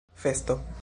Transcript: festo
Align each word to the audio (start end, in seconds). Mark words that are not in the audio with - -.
festo 0.15 0.57